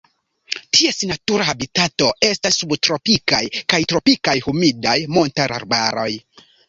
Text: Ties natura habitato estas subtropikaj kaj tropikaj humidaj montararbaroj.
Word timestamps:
Ties 0.77 1.01
natura 1.09 1.45
habitato 1.49 2.07
estas 2.29 2.57
subtropikaj 2.63 3.43
kaj 3.75 3.81
tropikaj 3.93 4.35
humidaj 4.47 4.97
montararbaroj. 5.19 6.09